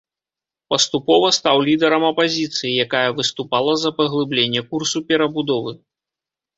[0.73, 5.71] Паступова стаў лідарам апазіцыі, якая выступала за паглыбленне курсу перабудовы.